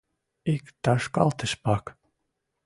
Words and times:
Ик 0.53 0.63
ташкалтыш 0.83 1.51
пак 1.63 1.85